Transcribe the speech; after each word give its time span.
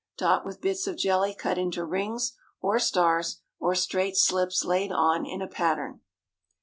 Dot 0.17 0.43
with 0.43 0.61
bits 0.61 0.87
of 0.87 0.97
jelly 0.97 1.35
cut 1.35 1.59
into 1.59 1.85
rings 1.85 2.35
or 2.59 2.79
stars, 2.79 3.41
or 3.59 3.75
straight 3.75 4.17
slips 4.17 4.65
laid 4.65 4.91
on 4.91 5.27
in 5.27 5.43
a 5.43 5.47
pattern. 5.47 5.99